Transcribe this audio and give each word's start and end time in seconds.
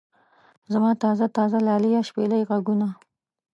زما 0.73 0.91
تازه 1.03 1.25
تازه 1.37 1.59
لاليه 1.67 2.01
شپېلۍ 2.07 2.41
غږونه. 2.49 2.87